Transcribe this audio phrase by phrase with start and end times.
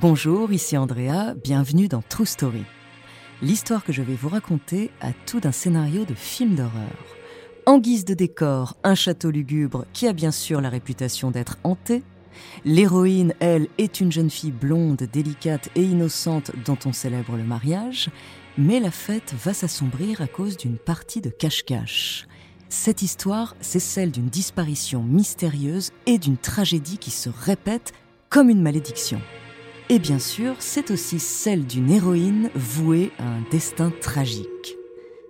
[0.00, 2.62] Bonjour, ici Andrea, bienvenue dans True Story.
[3.42, 7.16] L'histoire que je vais vous raconter a tout d'un scénario de film d'horreur.
[7.66, 12.04] En guise de décor, un château lugubre qui a bien sûr la réputation d'être hanté.
[12.64, 18.08] L'héroïne, elle, est une jeune fille blonde, délicate et innocente dont on célèbre le mariage.
[18.60, 22.26] Mais la fête va s'assombrir à cause d'une partie de cache-cache.
[22.68, 27.92] Cette histoire, c'est celle d'une disparition mystérieuse et d'une tragédie qui se répète
[28.28, 29.20] comme une malédiction.
[29.88, 34.76] Et bien sûr, c'est aussi celle d'une héroïne vouée à un destin tragique.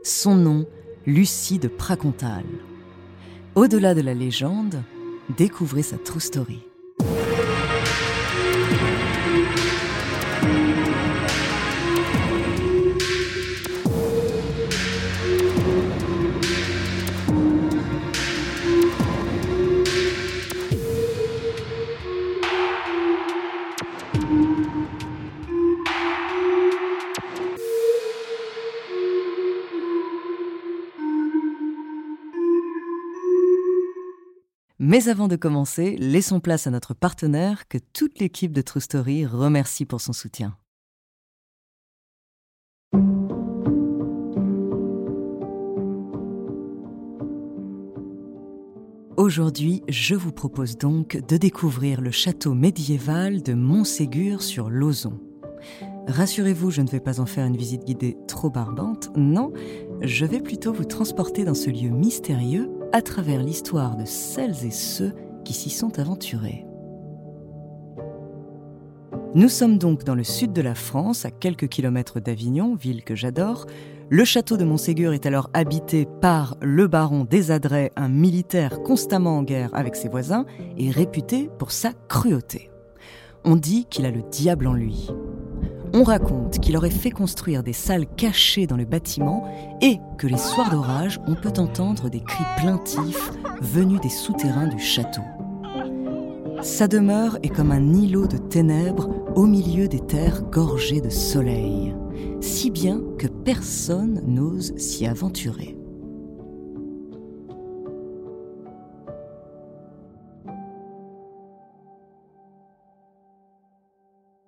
[0.02, 0.66] Son nom,
[1.06, 2.46] Lucie de Pracontal.
[3.54, 4.82] Au-delà de la légende,
[5.36, 6.67] découvrez sa true story.
[34.80, 39.26] Mais avant de commencer, laissons place à notre partenaire que toute l'équipe de True Story
[39.26, 40.56] remercie pour son soutien.
[49.16, 55.18] Aujourd'hui, je vous propose donc de découvrir le château médiéval de Montségur sur l'Ozon.
[56.06, 59.52] Rassurez-vous, je ne vais pas en faire une visite guidée trop barbante, non,
[60.02, 64.70] je vais plutôt vous transporter dans ce lieu mystérieux à travers l'histoire de celles et
[64.70, 65.12] ceux
[65.44, 66.64] qui s'y sont aventurés.
[69.34, 73.14] Nous sommes donc dans le sud de la France, à quelques kilomètres d'Avignon, ville que
[73.14, 73.66] j'adore.
[74.08, 79.42] Le château de Montségur est alors habité par le baron Desadret, un militaire constamment en
[79.42, 80.46] guerre avec ses voisins
[80.78, 82.70] et réputé pour sa cruauté.
[83.44, 85.10] On dit qu'il a le diable en lui.
[85.94, 89.48] On raconte qu'il aurait fait construire des salles cachées dans le bâtiment
[89.80, 94.78] et que les soirs d'orage, on peut entendre des cris plaintifs venus des souterrains du
[94.78, 95.22] château.
[96.62, 101.94] Sa demeure est comme un îlot de ténèbres au milieu des terres gorgées de soleil,
[102.40, 105.76] si bien que personne n'ose s'y aventurer.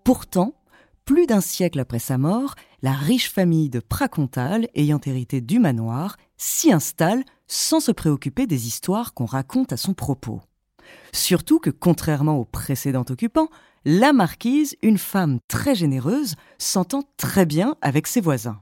[0.04, 0.54] Pourtant,
[1.05, 6.16] plus d'un siècle après sa mort, la riche famille de Pracontal, ayant hérité du manoir,
[6.37, 10.41] s'y installe sans se préoccuper des histoires qu'on raconte à son propos.
[11.12, 13.49] Surtout que, contrairement au précédent occupant,
[13.84, 18.61] la marquise, une femme très généreuse, s'entend très bien avec ses voisins.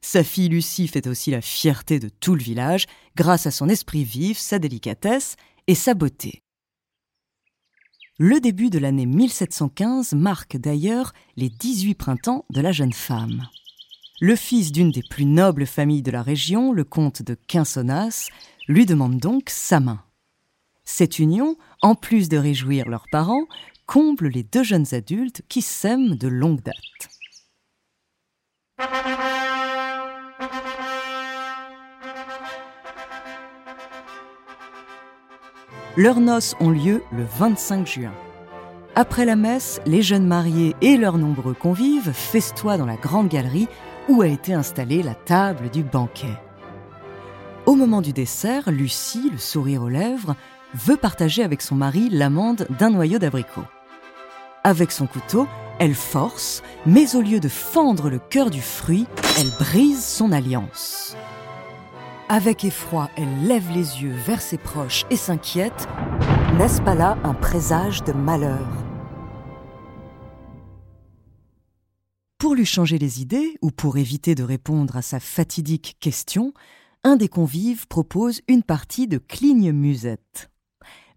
[0.00, 4.04] Sa fille Lucie fait aussi la fierté de tout le village grâce à son esprit
[4.04, 6.42] vif, sa délicatesse et sa beauté.
[8.18, 13.46] Le début de l'année 1715 marque d'ailleurs les 18 printemps de la jeune femme.
[14.22, 18.30] Le fils d'une des plus nobles familles de la région, le comte de Quinsonnas,
[18.68, 20.02] lui demande donc sa main.
[20.84, 23.44] Cette union, en plus de réjouir leurs parents,
[23.84, 26.74] comble les deux jeunes adultes qui s'aiment de longue date.
[35.98, 38.12] Leurs noces ont lieu le 25 juin.
[38.94, 43.66] Après la messe, les jeunes mariés et leurs nombreux convives festoient dans la grande galerie
[44.06, 46.36] où a été installée la table du banquet.
[47.64, 50.36] Au moment du dessert, Lucie, le sourire aux lèvres,
[50.74, 53.64] veut partager avec son mari l'amande d'un noyau d'abricot.
[54.64, 55.48] Avec son couteau,
[55.78, 59.06] elle force, mais au lieu de fendre le cœur du fruit,
[59.38, 61.16] elle brise son alliance.
[62.28, 65.86] Avec effroi, elle lève les yeux vers ses proches et s'inquiète.
[66.58, 68.66] N'est-ce pas là un présage de malheur?
[72.38, 76.52] Pour lui changer les idées, ou pour éviter de répondre à sa fatidique question,
[77.04, 80.50] un des convives propose une partie de cligne-musette.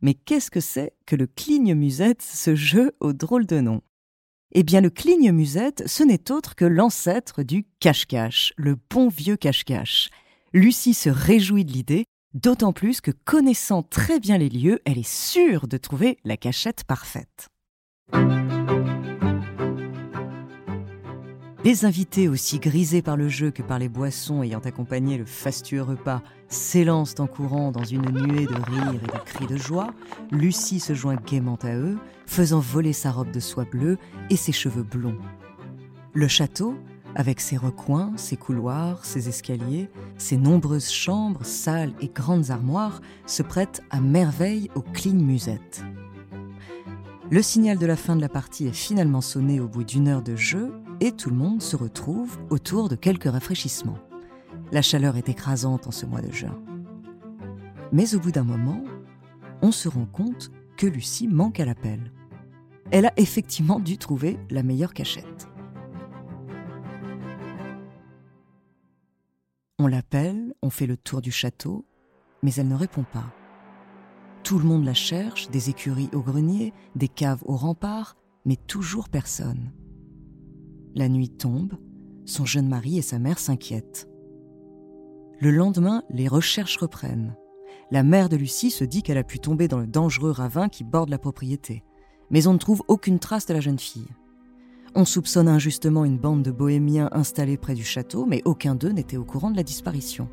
[0.03, 3.81] Mais qu'est-ce que c'est que le cligne-musette, ce jeu au drôle de nom?
[4.51, 10.11] Eh bien, le cligne-musette, ce n'est autre que l'ancêtre du cache-cache, le bon vieux cache-cache.
[10.54, 15.07] Lucie se réjouit de l'idée, d'autant plus que connaissant très bien les lieux, elle est
[15.07, 17.50] sûre de trouver la cachette parfaite.
[21.63, 25.84] Les invités, aussi grisés par le jeu que par les boissons ayant accompagné le fastueux
[25.84, 29.94] repas, s'élancent en courant dans une nuée de rires et de cris de joie.
[30.31, 34.00] Lucie se joint gaiement à eux, faisant voler sa robe de soie bleue
[34.31, 35.19] et ses cheveux blonds.
[36.13, 36.75] Le château,
[37.19, 43.44] avec ses recoins, ses couloirs, ses escaliers, ses nombreuses chambres, salles et grandes armoires, se
[43.44, 45.83] prête à merveille aux clignes musettes.
[47.30, 50.21] Le signal de la fin de la partie est finalement sonné au bout d'une heure
[50.21, 50.71] de jeu
[51.01, 54.00] et tout le monde se retrouve autour de quelques rafraîchissements.
[54.71, 56.57] La chaleur est écrasante en ce mois de juin.
[57.92, 58.81] Mais au bout d'un moment,
[59.62, 62.13] on se rend compte que Lucie manque à l'appel.
[62.92, 65.49] Elle a effectivement dû trouver la meilleure cachette.
[69.89, 71.86] L'appelle, on fait le tour du château,
[72.44, 73.33] mais elle ne répond pas.
[74.44, 78.15] Tout le monde la cherche, des écuries au grenier, des caves au rempart,
[78.45, 79.74] mais toujours personne.
[80.95, 81.74] La nuit tombe,
[82.25, 84.07] son jeune mari et sa mère s'inquiètent.
[85.39, 87.35] Le lendemain, les recherches reprennent.
[87.92, 90.83] La mère de Lucie se dit qu'elle a pu tomber dans le dangereux ravin qui
[90.83, 91.83] borde la propriété,
[92.30, 94.07] mais on ne trouve aucune trace de la jeune fille.
[94.95, 99.18] On soupçonne injustement une bande de bohémiens installés près du château, mais aucun d'eux n'était
[99.18, 100.27] au courant de la disparition.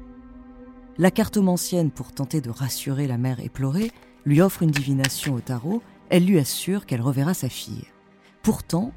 [0.98, 3.90] La cartomancienne, pour tenter de rassurer la mère éplorée,
[4.24, 7.84] lui offre une divination au tarot, elle lui assure qu'elle reverra sa fille.
[8.42, 8.92] Pourtant,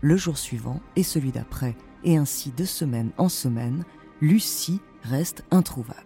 [0.00, 1.74] le jour suivant et celui d'après,
[2.04, 3.84] et ainsi de semaine en semaine,
[4.20, 5.98] Lucie reste introuvable.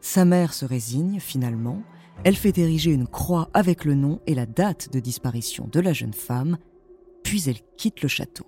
[0.00, 1.82] Sa mère se résigne finalement,
[2.24, 5.92] elle fait ériger une croix avec le nom et la date de disparition de la
[5.92, 6.58] jeune femme,
[7.22, 8.46] puis elle quitte le château.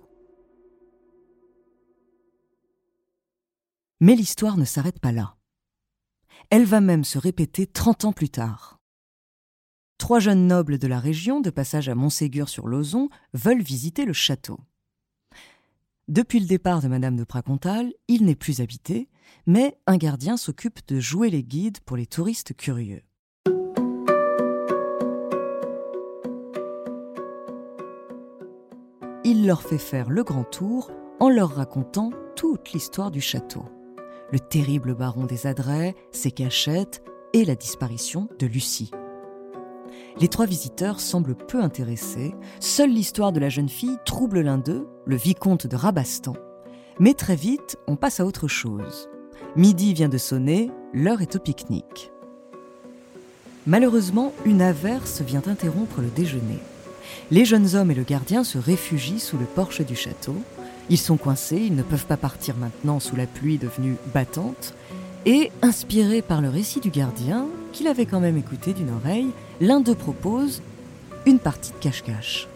[3.99, 5.37] Mais l'histoire ne s'arrête pas là.
[6.49, 8.79] Elle va même se répéter 30 ans plus tard.
[9.97, 14.13] Trois jeunes nobles de la région, de passage à Montségur sur Lozon, veulent visiter le
[14.13, 14.59] château.
[16.07, 19.09] Depuis le départ de Madame de Pracontal, il n'est plus habité,
[19.47, 23.01] mais un gardien s'occupe de jouer les guides pour les touristes curieux.
[29.25, 30.89] Il leur fait faire le grand tour
[31.19, 33.65] en leur racontant toute l'histoire du château
[34.31, 38.91] le terrible baron des Adrets, ses cachettes et la disparition de Lucie.
[40.19, 44.87] Les trois visiteurs semblent peu intéressés, seule l'histoire de la jeune fille trouble l'un d'eux,
[45.05, 46.33] le vicomte de Rabastan.
[46.99, 49.09] Mais très vite, on passe à autre chose.
[49.55, 52.11] Midi vient de sonner, l'heure est au pique-nique.
[53.67, 56.59] Malheureusement, une averse vient interrompre le déjeuner.
[57.31, 60.35] Les jeunes hommes et le gardien se réfugient sous le porche du château,
[60.89, 64.73] ils sont coincés, ils ne peuvent pas partir maintenant sous la pluie devenue battante.
[65.25, 69.29] Et, inspiré par le récit du gardien, qu'il avait quand même écouté d'une oreille,
[69.59, 70.61] l'un d'eux propose
[71.25, 72.47] une partie de cache-cache.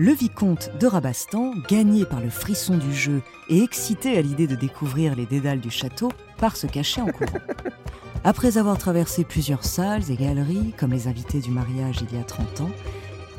[0.00, 3.20] Le vicomte de Rabastan, gagné par le frisson du jeu
[3.50, 7.38] et excité à l'idée de découvrir les dédales du château, part se cacher en courant.
[8.24, 12.24] Après avoir traversé plusieurs salles et galeries, comme les invités du mariage il y a
[12.24, 12.70] 30 ans,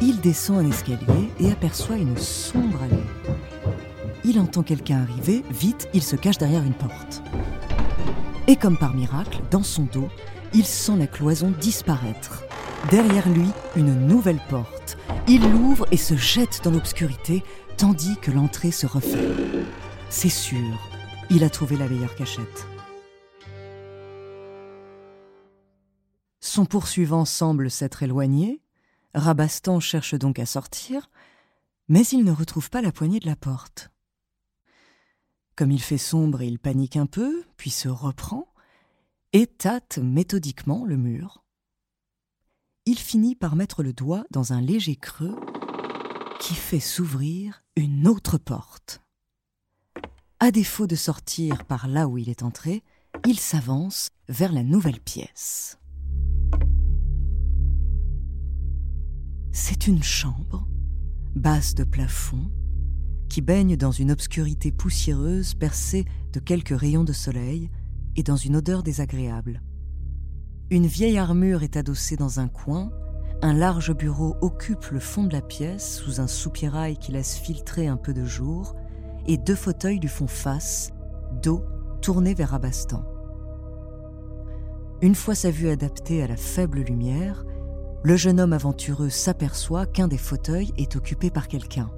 [0.01, 3.33] il descend un escalier et aperçoit une sombre allée.
[4.23, 7.23] Il entend quelqu'un arriver, vite, il se cache derrière une porte.
[8.47, 10.09] Et comme par miracle, dans son dos,
[10.53, 12.43] il sent la cloison disparaître.
[12.91, 14.80] Derrière lui, une nouvelle porte.
[15.27, 17.43] Il l'ouvre et se jette dans l'obscurité,
[17.77, 19.29] tandis que l'entrée se refait.
[20.09, 20.89] C'est sûr,
[21.29, 22.67] il a trouvé la meilleure cachette.
[26.39, 28.61] Son poursuivant semble s'être éloigné.
[29.13, 31.09] Rabastan cherche donc à sortir,
[31.87, 33.91] mais il ne retrouve pas la poignée de la porte.
[35.55, 38.47] Comme il fait sombre, il panique un peu, puis se reprend
[39.33, 41.43] et tâte méthodiquement le mur
[42.91, 45.39] il finit par mettre le doigt dans un léger creux
[46.41, 49.01] qui fait s'ouvrir une autre porte.
[50.41, 52.83] À défaut de sortir par là où il est entré,
[53.25, 55.79] il s'avance vers la nouvelle pièce.
[59.53, 60.67] C'est une chambre,
[61.33, 62.51] basse de plafond,
[63.29, 67.69] qui baigne dans une obscurité poussiéreuse percée de quelques rayons de soleil
[68.17, 69.61] et dans une odeur désagréable.
[70.71, 72.93] Une vieille armure est adossée dans un coin,
[73.41, 77.87] un large bureau occupe le fond de la pièce sous un soupirail qui laisse filtrer
[77.87, 78.77] un peu de jour,
[79.27, 80.93] et deux fauteuils lui font face,
[81.43, 81.61] dos
[82.01, 83.03] tourné vers Rabastan.
[85.01, 87.43] Une fois sa vue adaptée à la faible lumière,
[88.03, 91.91] le jeune homme aventureux s'aperçoit qu'un des fauteuils est occupé par quelqu'un.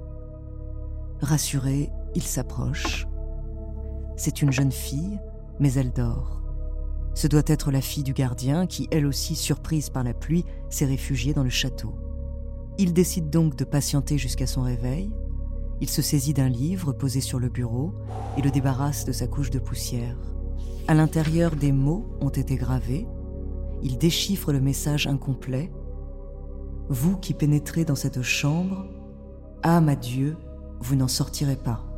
[1.20, 3.06] Rassuré, il s'approche.
[4.16, 5.20] C'est une jeune fille,
[5.60, 6.43] mais elle dort.
[7.14, 10.84] Ce doit être la fille du gardien qui, elle aussi surprise par la pluie, s'est
[10.84, 11.94] réfugiée dans le château.
[12.76, 15.12] Il décide donc de patienter jusqu'à son réveil.
[15.80, 17.94] Il se saisit d'un livre posé sur le bureau
[18.36, 20.16] et le débarrasse de sa couche de poussière.
[20.88, 23.06] À l'intérieur, des mots ont été gravés.
[23.82, 25.72] Il déchiffre le message incomplet.
[26.88, 28.86] Vous qui pénétrez dans cette chambre,
[29.62, 30.36] âme à Dieu,
[30.80, 31.93] vous n'en sortirez pas.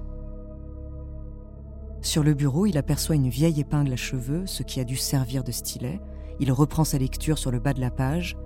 [2.06, 5.42] Sur le bureau, il aperçoit une vieille épingle à cheveux, ce qui a dû servir
[5.42, 6.00] de stylet.
[6.38, 8.36] Il reprend sa lecture sur le bas de la page.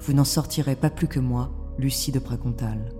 [0.00, 2.92] Vous n'en sortirez pas plus que moi, Lucie de Pracontal.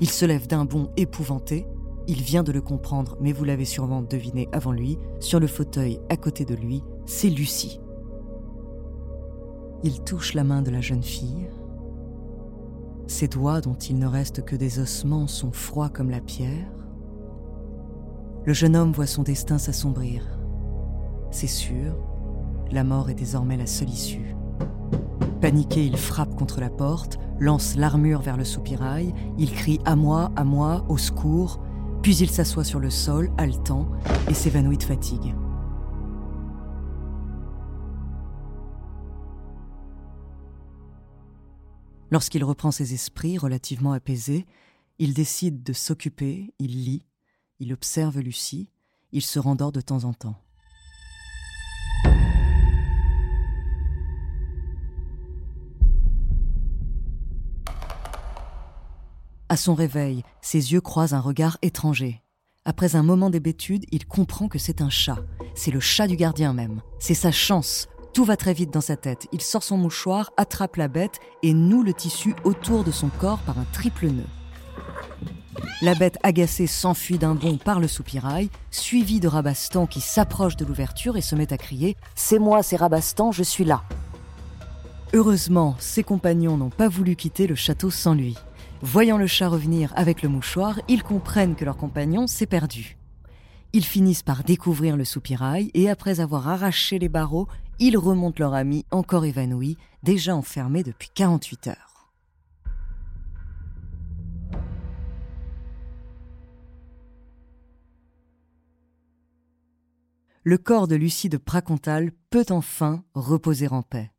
[0.00, 1.68] Il se lève d'un bond épouvanté.
[2.08, 4.98] Il vient de le comprendre, mais vous l'avez sûrement deviné avant lui.
[5.20, 7.80] Sur le fauteuil à côté de lui, c'est Lucie.
[9.84, 11.48] Il touche la main de la jeune fille.
[13.06, 16.83] Ses doigts, dont il ne reste que des ossements, sont froids comme la pierre.
[18.46, 20.22] Le jeune homme voit son destin s'assombrir.
[21.30, 21.96] C'est sûr,
[22.70, 24.36] la mort est désormais la seule issue.
[25.40, 30.30] Paniqué, il frappe contre la porte, lance l'armure vers le soupirail, il crie à moi,
[30.36, 31.62] à moi, au secours,
[32.02, 33.90] puis il s'assoit sur le sol, haletant,
[34.28, 35.34] et s'évanouit de fatigue.
[42.10, 44.44] Lorsqu'il reprend ses esprits relativement apaisés,
[44.98, 47.06] il décide de s'occuper, il lit,
[47.60, 48.68] il observe Lucie,
[49.12, 50.40] il se rendort de temps en temps.
[59.48, 62.22] À son réveil, ses yeux croisent un regard étranger.
[62.64, 65.18] Après un moment d'hébétude, il comprend que c'est un chat.
[65.54, 66.80] C'est le chat du gardien même.
[66.98, 67.88] C'est sa chance.
[68.14, 69.28] Tout va très vite dans sa tête.
[69.32, 73.40] Il sort son mouchoir, attrape la bête et noue le tissu autour de son corps
[73.40, 74.24] par un triple nœud.
[75.82, 80.64] La bête agacée s'enfuit d'un bond par le soupirail, suivi de Rabastan qui s'approche de
[80.64, 83.82] l'ouverture et se met à crier C'est moi, c'est Rabastan, je suis là.
[85.12, 88.36] Heureusement, ses compagnons n'ont pas voulu quitter le château sans lui.
[88.82, 92.96] Voyant le chat revenir avec le mouchoir, ils comprennent que leur compagnon s'est perdu.
[93.72, 98.54] Ils finissent par découvrir le soupirail et après avoir arraché les barreaux, ils remontent leur
[98.54, 101.93] ami encore évanoui, déjà enfermé depuis 48 heures.
[110.46, 114.10] Le corps de Lucie de Pracontal peut enfin reposer en paix.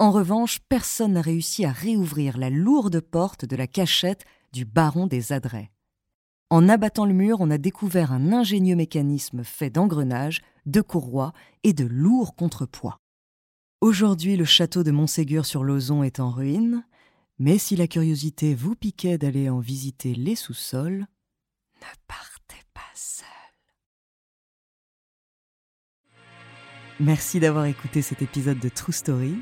[0.00, 5.06] En revanche, personne n'a réussi à réouvrir la lourde porte de la cachette du baron
[5.06, 5.70] des Adrets.
[6.50, 11.72] En abattant le mur, on a découvert un ingénieux mécanisme fait d'engrenages, de courroies et
[11.72, 12.98] de lourds contrepoids.
[13.80, 16.84] Aujourd'hui, le château de Montségur sur l'Ozon est en ruine,
[17.38, 21.06] mais si la curiosité vous piquait d'aller en visiter les sous-sols,
[21.80, 22.37] ne partez
[27.00, 29.36] Merci d'avoir écouté cet épisode de True Story.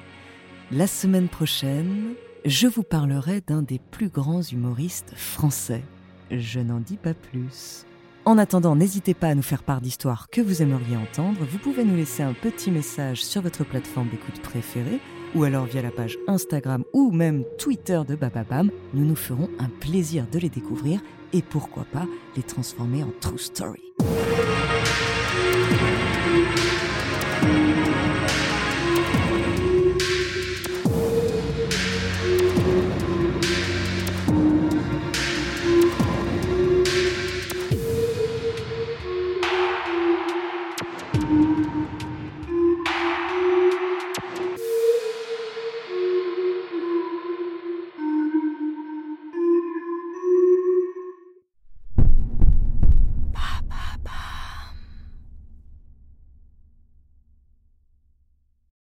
[0.70, 2.12] La semaine prochaine,
[2.44, 5.82] je vous parlerai d'un des plus grands humoristes français.
[6.30, 7.86] Je n'en dis pas plus.
[8.26, 11.46] En attendant, n'hésitez pas à nous faire part d'histoires que vous aimeriez entendre.
[11.50, 15.00] Vous pouvez nous laisser un petit message sur votre plateforme d'écoute préférée
[15.34, 18.70] ou alors via la page Instagram ou même Twitter de Bababam.
[18.92, 21.00] Nous nous ferons un plaisir de les découvrir
[21.32, 23.94] et pourquoi pas les transformer en True Story.